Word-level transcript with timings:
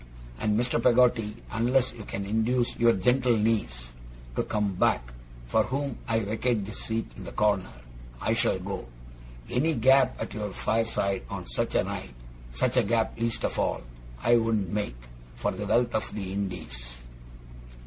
and 0.41 0.57
Mr. 0.59 0.81
Peggotty, 0.81 1.35
unless 1.51 1.93
you 1.93 2.03
can 2.03 2.25
induce 2.25 2.75
your 2.79 2.93
gentle 2.93 3.37
niece 3.37 3.93
to 4.35 4.41
come 4.41 4.73
back 4.73 5.13
(for 5.45 5.61
whom 5.65 5.95
I 6.07 6.21
vacate 6.21 6.65
this 6.65 6.79
seat 6.79 7.05
in 7.17 7.23
the 7.23 7.31
corner), 7.31 7.69
I 8.19 8.33
shall 8.33 8.57
go. 8.57 8.87
Any 9.47 9.75
gap 9.75 10.19
at 10.19 10.33
your 10.33 10.53
fireside 10.53 11.21
on 11.29 11.45
such 11.45 11.75
a 11.75 11.83
night 11.83 12.15
such 12.51 12.77
a 12.77 12.83
gap 12.95 13.13
least 13.19 13.43
of 13.43 13.59
all 13.59 13.83
I 14.23 14.37
wouldn't 14.37 14.71
make, 14.73 14.97
for 15.35 15.51
the 15.51 15.67
wealth 15.67 15.93
of 15.93 16.11
the 16.15 16.33
Indies! 16.33 16.97